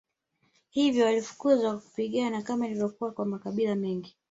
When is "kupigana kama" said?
1.79-2.65